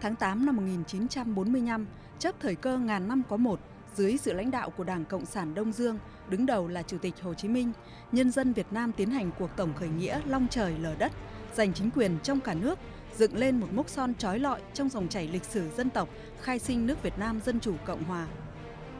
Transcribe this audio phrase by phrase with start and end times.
[0.00, 1.86] tháng 8 năm 1945,
[2.18, 3.60] chấp thời cơ ngàn năm có một,
[3.94, 5.98] dưới sự lãnh đạo của Đảng Cộng sản Đông Dương,
[6.28, 7.72] đứng đầu là Chủ tịch Hồ Chí Minh,
[8.12, 11.12] nhân dân Việt Nam tiến hành cuộc tổng khởi nghĩa long trời lở đất,
[11.54, 12.78] giành chính quyền trong cả nước,
[13.16, 16.08] dựng lên một mốc son trói lọi trong dòng chảy lịch sử dân tộc
[16.42, 18.26] khai sinh nước Việt Nam Dân Chủ Cộng Hòa.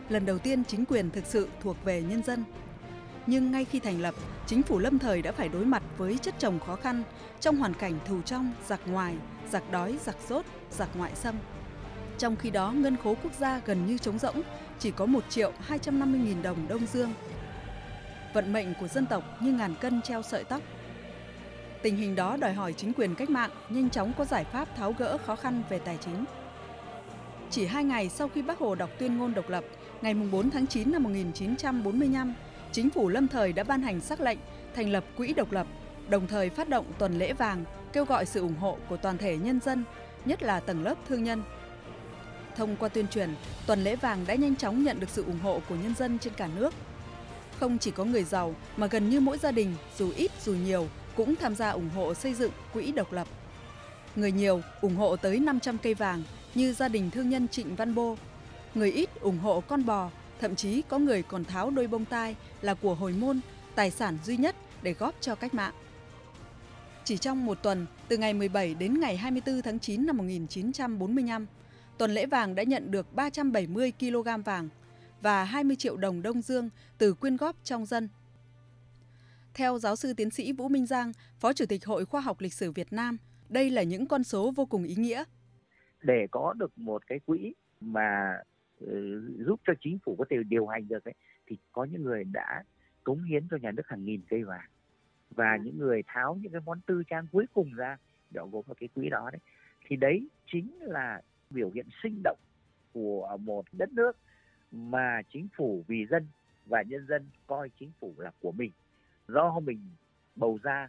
[0.09, 2.45] Lần đầu tiên chính quyền thực sự thuộc về nhân dân.
[3.27, 4.15] Nhưng ngay khi thành lập,
[4.47, 7.03] chính phủ lâm thời đã phải đối mặt với chất chồng khó khăn
[7.41, 9.15] trong hoàn cảnh thù trong, giặc ngoài,
[9.51, 11.35] giặc đói, giặc sốt giặc ngoại xâm.
[12.19, 14.43] Trong khi đó, ngân khố quốc gia gần như trống rỗng,
[14.79, 17.13] chỉ có 1 triệu 250 nghìn đồng Đông Dương.
[18.35, 20.63] Vận mệnh của dân tộc như ngàn cân treo sợi tóc.
[21.83, 24.93] Tình hình đó đòi hỏi chính quyền cách mạng nhanh chóng có giải pháp tháo
[24.99, 26.25] gỡ khó khăn về tài chính.
[27.51, 29.65] Chỉ hai ngày sau khi Bác Hồ đọc tuyên ngôn độc lập,
[30.03, 32.35] ngày 4 tháng 9 năm 1945,
[32.73, 34.39] chính phủ lâm thời đã ban hành sắc lệnh
[34.75, 35.67] thành lập quỹ độc lập,
[36.09, 39.37] đồng thời phát động tuần lễ vàng, kêu gọi sự ủng hộ của toàn thể
[39.37, 39.85] nhân dân,
[40.25, 41.43] nhất là tầng lớp thương nhân.
[42.57, 43.31] Thông qua tuyên truyền,
[43.67, 46.33] tuần lễ vàng đã nhanh chóng nhận được sự ủng hộ của nhân dân trên
[46.37, 46.75] cả nước.
[47.61, 50.87] Không chỉ có người giàu mà gần như mỗi gia đình, dù ít dù nhiều,
[51.17, 53.29] cũng tham gia ủng hộ xây dựng quỹ độc lập.
[54.17, 56.23] Người nhiều ủng hộ tới 500 cây vàng
[56.55, 58.17] như gia đình thương nhân Trịnh Văn Bô.
[58.75, 62.37] Người ít ủng hộ con bò, thậm chí có người còn tháo đôi bông tai
[62.63, 63.41] là của hồi môn,
[63.75, 65.75] tài sản duy nhất để góp cho cách mạng.
[67.05, 71.47] Chỉ trong một tuần, từ ngày 17 đến ngày 24 tháng 9 năm 1945,
[71.99, 74.69] tuần lễ vàng đã nhận được 370 kg vàng
[75.21, 78.09] và 20 triệu đồng Đông Dương từ quyên góp trong dân.
[79.55, 82.55] Theo giáo sư tiến sĩ Vũ Minh Giang, Phó Chủ tịch Hội Khoa học Lịch
[82.55, 83.17] sử Việt Nam,
[83.49, 85.25] đây là những con số vô cùng ý nghĩa.
[86.03, 88.39] Để có được một cái quỹ mà
[88.81, 91.15] ừ, giúp cho chính phủ có thể điều hành được ấy,
[91.47, 92.63] thì có những người đã
[93.05, 94.69] cống hiến cho nhà nước hàng nghìn cây vàng.
[95.31, 97.97] Và những người tháo những cái món tư trang cuối cùng ra
[98.31, 99.41] để gộp vào cái quỹ đó đấy.
[99.87, 102.39] Thì đấy chính là biểu hiện sinh động
[102.93, 104.17] của một đất nước
[104.73, 106.27] mà chính phủ vì dân
[106.67, 108.73] và nhân dân coi chính phủ là của mình.
[109.29, 109.81] Do mình
[110.37, 110.89] bầu ra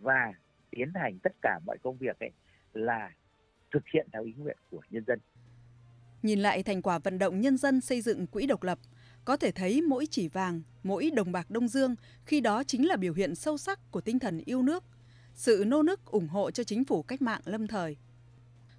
[0.00, 0.32] và
[0.70, 2.30] tiến hành tất cả mọi công việc ấy
[2.72, 3.10] là
[3.70, 5.18] thực hiện theo ý nguyện của nhân dân.
[6.24, 8.78] Nhìn lại thành quả vận động nhân dân xây dựng quỹ độc lập,
[9.24, 12.96] có thể thấy mỗi chỉ vàng, mỗi đồng bạc Đông Dương khi đó chính là
[12.96, 14.84] biểu hiện sâu sắc của tinh thần yêu nước,
[15.34, 17.96] sự nô nức ủng hộ cho chính phủ cách mạng lâm thời.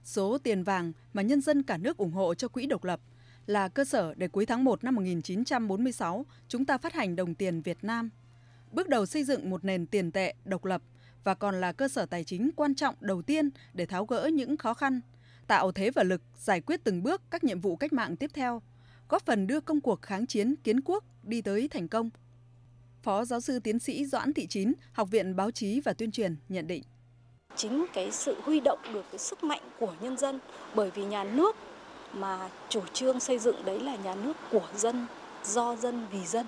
[0.04, 3.00] Số tiền vàng mà nhân dân cả nước ủng hộ cho quỹ độc lập
[3.46, 7.62] là cơ sở để cuối tháng 1 năm 1946 chúng ta phát hành đồng tiền
[7.62, 8.10] Việt Nam.
[8.72, 10.82] Bước đầu xây dựng một nền tiền tệ độc lập
[11.24, 14.58] và còn là cơ sở tài chính quan trọng đầu tiên để tháo gỡ những
[14.58, 15.02] khó khăn,
[15.48, 18.62] tạo thế và lực giải quyết từng bước các nhiệm vụ cách mạng tiếp theo,
[19.10, 22.10] góp phần đưa công cuộc kháng chiến kiến quốc đi tới thành công.
[23.04, 26.36] Phó giáo sư tiến sĩ Doãn Thị Chín, Học viện Báo chí và Tuyên truyền
[26.50, 26.84] nhận định.
[27.56, 30.40] Chính cái sự huy động được cái sức mạnh của nhân dân
[30.76, 31.56] bởi vì nhà nước
[32.14, 35.08] mà chủ trương xây dựng đấy là nhà nước của dân
[35.44, 36.46] do dân vì dân.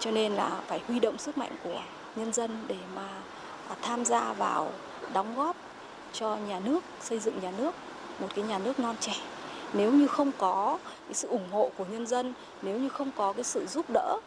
[0.00, 1.82] Cho nên là phải huy động sức mạnh của
[2.16, 3.22] nhân dân để mà
[3.82, 4.72] tham gia vào
[5.14, 5.56] đóng góp
[6.12, 7.74] cho nhà nước xây dựng nhà nước
[8.20, 9.14] một cái nhà nước non trẻ
[9.74, 13.32] nếu như không có cái sự ủng hộ của nhân dân nếu như không có
[13.32, 14.18] cái sự giúp đỡ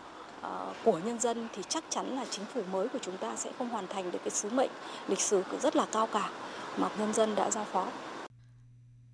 [0.41, 3.51] ờ, của nhân dân thì chắc chắn là chính phủ mới của chúng ta sẽ
[3.57, 4.71] không hoàn thành được cái sứ mệnh
[5.07, 6.29] lịch sử rất là cao cả
[6.77, 7.91] mà nhân dân đã giao phó.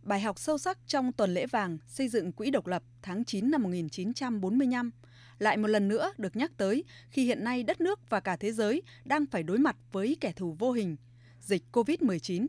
[0.03, 3.51] Bài học sâu sắc trong tuần lễ vàng xây dựng quỹ độc lập tháng 9
[3.51, 4.91] năm 1945
[5.39, 8.51] lại một lần nữa được nhắc tới khi hiện nay đất nước và cả thế
[8.51, 10.95] giới đang phải đối mặt với kẻ thù vô hình,
[11.41, 12.47] dịch COVID-19.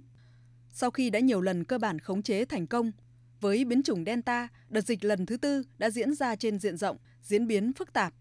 [0.73, 2.93] Sau khi đã nhiều lần cơ bản khống chế thành công,
[3.41, 6.97] với biến chủng Delta, đợt dịch lần thứ tư đã diễn ra trên diện rộng,
[7.23, 8.15] diễn biến phức tạp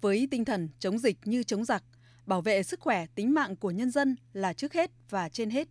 [0.00, 1.84] với tinh thần chống dịch như chống giặc,
[2.26, 5.68] bảo vệ sức khỏe tính mạng của nhân dân là trước hết và trên hết.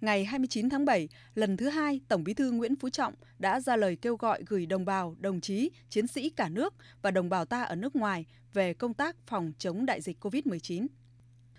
[0.00, 3.76] Ngày 29 tháng 7, lần thứ hai, Tổng Bí thư Nguyễn Phú Trọng đã ra
[3.76, 7.44] lời kêu gọi gửi đồng bào, đồng chí, chiến sĩ cả nước và đồng bào
[7.44, 10.86] ta ở nước ngoài về công tác phòng chống đại dịch COVID-19.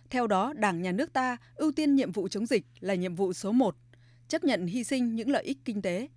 [0.09, 3.33] Theo đó, Đảng, Nhà nước ta ưu tiên nhiệm vụ chống dịch là nhiệm vụ
[3.33, 3.75] số 1,
[4.27, 6.07] chấp nhận hy sinh những lợi ích kinh tế,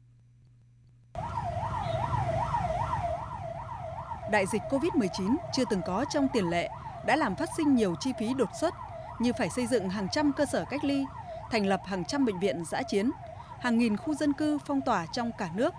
[4.31, 6.69] đại dịch COVID-19 chưa từng có trong tiền lệ
[7.07, 8.75] đã làm phát sinh nhiều chi phí đột xuất
[9.19, 11.05] như phải xây dựng hàng trăm cơ sở cách ly,
[11.51, 13.11] thành lập hàng trăm bệnh viện giã chiến,
[13.61, 15.75] hàng nghìn khu dân cư phong tỏa trong cả nước.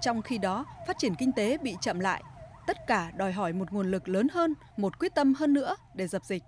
[0.00, 2.22] Trong khi đó, phát triển kinh tế bị chậm lại,
[2.66, 6.06] tất cả đòi hỏi một nguồn lực lớn hơn, một quyết tâm hơn nữa để
[6.06, 6.42] dập dịch.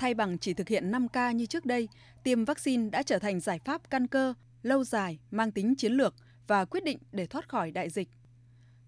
[0.00, 1.88] Thay bằng chỉ thực hiện 5K như trước đây,
[2.22, 6.14] tiêm vaccine đã trở thành giải pháp căn cơ, lâu dài, mang tính chiến lược
[6.46, 8.08] và quyết định để thoát khỏi đại dịch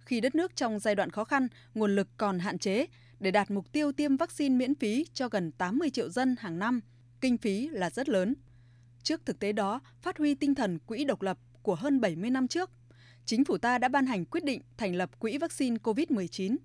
[0.07, 2.87] khi đất nước trong giai đoạn khó khăn, nguồn lực còn hạn chế
[3.21, 6.81] để đạt mục tiêu tiêm vaccine miễn phí cho gần 80 triệu dân hàng năm,
[7.21, 8.35] kinh phí là rất lớn.
[9.03, 12.49] Trước thực tế đó, phát huy tinh thần quỹ độc lập của hơn 70 năm
[12.49, 12.71] trước,
[13.25, 16.57] chính phủ ta đã ban hành quyết định thành lập Quỹ vaccine COVID-19.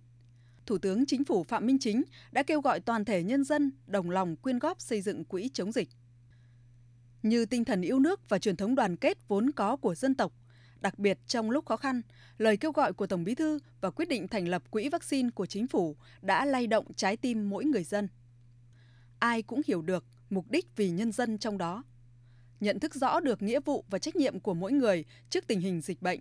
[0.68, 4.10] Thủ tướng Chính phủ Phạm Minh Chính đã kêu gọi toàn thể nhân dân đồng
[4.10, 5.90] lòng quyên góp xây dựng quỹ chống dịch.
[7.24, 10.34] Như tinh thần yêu nước và truyền thống đoàn kết vốn có của dân tộc,
[10.80, 12.02] đặc biệt trong lúc khó khăn,
[12.38, 15.46] lời kêu gọi của Tổng Bí thư và quyết định thành lập quỹ vaccine của
[15.46, 18.08] chính phủ đã lay động trái tim mỗi người dân.
[19.20, 21.84] Ai cũng hiểu được mục đích vì nhân dân trong đó.
[22.60, 25.82] Nhận thức rõ được nghĩa vụ và trách nhiệm của mỗi người trước tình hình
[25.82, 26.20] dịch bệnh,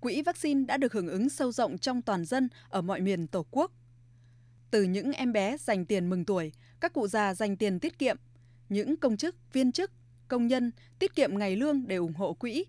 [0.00, 3.46] quỹ vaccine đã được hưởng ứng sâu rộng trong toàn dân ở mọi miền Tổ
[3.50, 3.72] quốc.
[4.70, 8.16] Từ những em bé dành tiền mừng tuổi, các cụ già dành tiền tiết kiệm,
[8.68, 9.90] những công chức, viên chức,
[10.28, 12.64] công nhân tiết kiệm ngày lương để ủng hộ quỹ,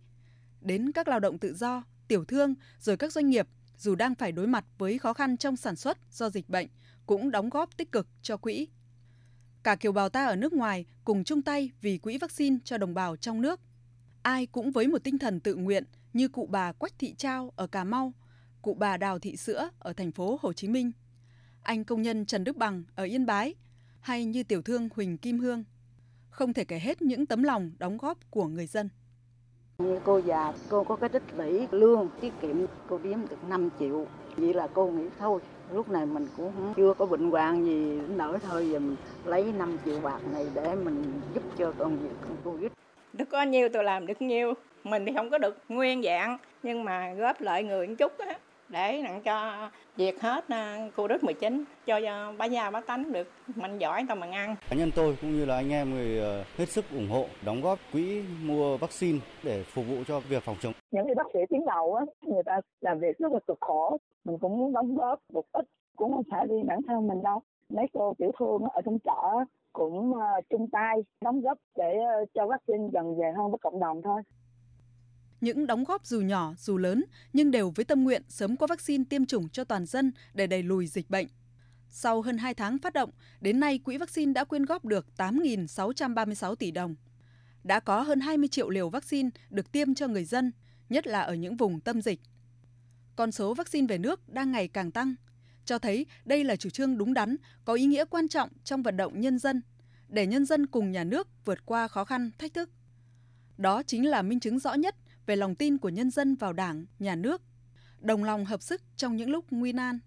[0.62, 3.48] đến các lao động tự do, tiểu thương, rồi các doanh nghiệp
[3.78, 6.68] dù đang phải đối mặt với khó khăn trong sản xuất do dịch bệnh
[7.06, 8.68] cũng đóng góp tích cực cho quỹ.
[9.64, 12.94] Cả kiều bào ta ở nước ngoài cùng chung tay vì quỹ vaccine cho đồng
[12.94, 13.60] bào trong nước.
[14.22, 15.84] Ai cũng với một tinh thần tự nguyện
[16.14, 18.14] như cụ bà Quách Thị Trao ở Cà Mau,
[18.62, 20.92] cụ bà Đào Thị Sữa ở thành phố Hồ Chí Minh,
[21.64, 23.56] anh công nhân Trần Đức Bằng ở Yên Bái
[24.00, 25.64] hay như tiểu thương Huỳnh Kim Hương.
[26.30, 28.90] Không thể kể hết những tấm lòng đóng góp của người dân.
[29.78, 32.58] Như cô già, cô có cái tích lũy lương tiết kiệm
[32.90, 34.06] cô đếm được 5 triệu.
[34.38, 35.42] Vậy là cô nghĩ thôi,
[35.72, 38.96] lúc này mình cũng chưa có bệnh hoạn gì nổi thôi giờ mình
[39.26, 42.72] lấy 5 triệu bạc này để mình giúp cho công việc con giúp.
[43.14, 44.54] Được có nhiêu tôi làm được nhiêu.
[44.84, 48.40] Mình thì không có được nguyên dạng nhưng mà góp lợi người một chút á
[48.70, 52.00] để nặng cho việc hết à, Covid-19 cho
[52.38, 54.56] bá gia bá tánh được mạnh giỏi tao mà ăn.
[54.70, 57.62] Cá nhân tôi cũng như là anh em người ờ, hết sức ủng hộ đóng
[57.62, 60.74] góp quỹ mua vaccine để phục vụ cho việc phòng chống.
[60.92, 63.98] Những người bác sĩ tuyến đầu á, người ta làm việc rất là cực khổ,
[64.26, 65.66] mình cũng muốn đóng góp một ít
[65.96, 67.42] cũng không phải đi bản thân mình đâu.
[67.70, 72.26] Mấy cô tiểu thương ở trong chợ cũng ờ, chung tay đóng góp để ờ,
[72.34, 74.22] cho vaccine dần về hơn với cộng đồng thôi
[75.42, 79.04] những đóng góp dù nhỏ dù lớn nhưng đều với tâm nguyện sớm có vaccine
[79.10, 81.28] tiêm chủng cho toàn dân để đẩy lùi dịch bệnh.
[81.90, 83.10] Sau hơn 2 tháng phát động,
[83.42, 86.96] đến nay quỹ vaccine đã quyên góp được 8.636 tỷ đồng.
[87.64, 90.52] Đã có hơn 20 triệu liều vaccine được tiêm cho người dân,
[90.90, 92.20] nhất là ở những vùng tâm dịch.
[93.16, 95.16] Con số vaccine về nước đang ngày càng tăng,
[95.70, 97.36] cho thấy đây là chủ trương đúng đắn,
[97.66, 99.62] có ý nghĩa quan trọng trong vận động nhân dân,
[100.08, 102.70] để nhân dân cùng nhà nước vượt qua khó khăn, thách thức.
[103.58, 104.96] Đó chính là minh chứng rõ nhất
[105.26, 107.42] về lòng tin của nhân dân vào Đảng, nhà nước,
[108.00, 110.00] đồng lòng hợp sức trong những lúc nguy nan.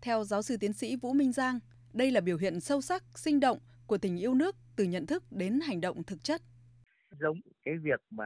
[0.00, 1.58] Theo giáo sư tiến sĩ Vũ Minh Giang,
[1.92, 5.24] đây là biểu hiện sâu sắc, sinh động của tình yêu nước từ nhận thức
[5.30, 6.42] đến hành động thực chất.
[7.20, 8.24] Giống cái việc mà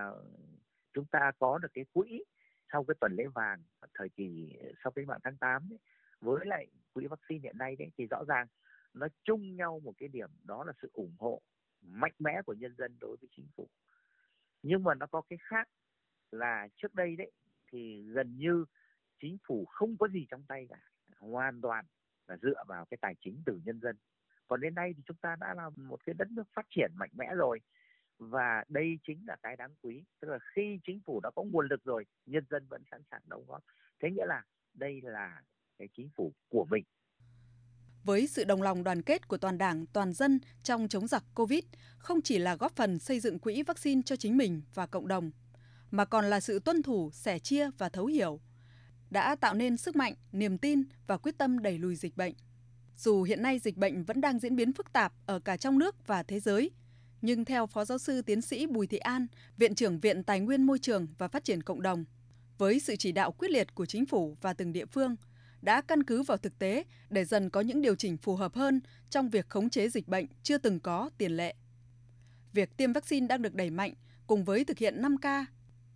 [0.94, 2.24] chúng ta có được cái quỹ
[2.72, 3.62] sau cái tuần lễ vàng
[3.94, 4.52] thời kỳ
[4.84, 5.78] sau cái mạng tháng 8 ấy,
[6.20, 8.46] với lại quỹ vaccine hiện nay đấy thì rõ ràng
[8.94, 11.42] nó chung nhau một cái điểm, đó là sự ủng hộ
[11.82, 13.68] mạnh mẽ của nhân dân đối với chính phủ.
[14.62, 15.68] Nhưng mà nó có cái khác
[16.30, 17.30] là trước đây đấy
[17.72, 18.64] thì gần như
[19.20, 20.80] chính phủ không có gì trong tay cả,
[21.18, 21.84] hoàn toàn
[22.26, 23.96] là dựa vào cái tài chính từ nhân dân.
[24.46, 27.10] Còn đến nay thì chúng ta đã là một cái đất nước phát triển mạnh
[27.12, 27.60] mẽ rồi,
[28.18, 30.04] và đây chính là cái đáng quý.
[30.20, 33.22] Tức là khi chính phủ đã có nguồn lực rồi, nhân dân vẫn sẵn sàng
[33.26, 33.64] đóng góp.
[34.00, 34.42] Thế nghĩa là
[34.74, 35.42] đây là
[35.78, 36.84] cái chính phủ của mình
[38.08, 41.64] với sự đồng lòng đoàn kết của toàn đảng, toàn dân trong chống giặc Covid,
[41.98, 45.30] không chỉ là góp phần xây dựng quỹ vaccine cho chính mình và cộng đồng,
[45.90, 48.40] mà còn là sự tuân thủ, sẻ chia và thấu hiểu,
[49.10, 52.34] đã tạo nên sức mạnh, niềm tin và quyết tâm đẩy lùi dịch bệnh.
[52.96, 56.06] Dù hiện nay dịch bệnh vẫn đang diễn biến phức tạp ở cả trong nước
[56.06, 56.70] và thế giới,
[57.22, 60.62] nhưng theo Phó Giáo sư Tiến sĩ Bùi Thị An, Viện trưởng Viện Tài nguyên
[60.62, 62.04] Môi trường và Phát triển Cộng đồng,
[62.58, 65.16] với sự chỉ đạo quyết liệt của chính phủ và từng địa phương,
[65.62, 68.80] đã căn cứ vào thực tế để dần có những điều chỉnh phù hợp hơn
[69.10, 71.54] trong việc khống chế dịch bệnh chưa từng có tiền lệ.
[72.52, 73.94] Việc tiêm vaccine đang được đẩy mạnh
[74.26, 75.44] cùng với thực hiện 5K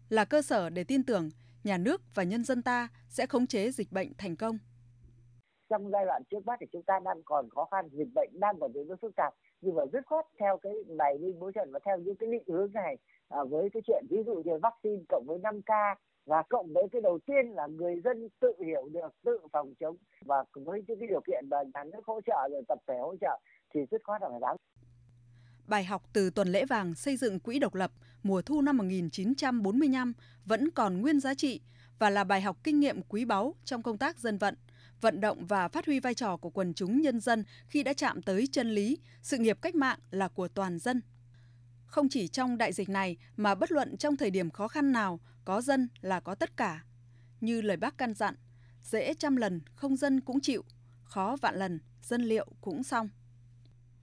[0.08, 1.30] là cơ sở để tin tưởng
[1.64, 4.58] nhà nước và nhân dân ta sẽ khống chế dịch bệnh thành công.
[5.68, 8.56] Trong giai đoạn trước mắt thì chúng ta đang còn khó khăn, dịch bệnh đang
[8.60, 11.72] còn diễn biến phức tạp, nhưng mà dứt khoát theo cái bài đi bố trận
[11.72, 12.96] và theo những cái định hướng này
[13.28, 15.94] à, với cái chuyện ví dụ như vaccine cộng với 5K
[16.26, 19.96] và cộng với cái đầu tiên là người dân tự hiểu được tự phòng chống
[20.24, 23.16] và với những cái điều kiện mà nhà nước hỗ trợ rồi tập thể hỗ
[23.20, 23.40] trợ
[23.74, 24.56] thì rất khoát là phải đáng
[25.66, 27.90] Bài học từ tuần lễ vàng xây dựng quỹ độc lập
[28.22, 30.12] mùa thu năm 1945
[30.44, 31.60] vẫn còn nguyên giá trị
[31.98, 34.56] và là bài học kinh nghiệm quý báu trong công tác dân vận,
[35.00, 38.22] vận động và phát huy vai trò của quần chúng nhân dân khi đã chạm
[38.22, 41.00] tới chân lý, sự nghiệp cách mạng là của toàn dân.
[41.86, 45.20] Không chỉ trong đại dịch này mà bất luận trong thời điểm khó khăn nào,
[45.44, 46.84] có dân là có tất cả.
[47.40, 48.34] Như lời bác căn dặn,
[48.82, 50.64] dễ trăm lần không dân cũng chịu,
[51.04, 53.08] khó vạn lần dân liệu cũng xong.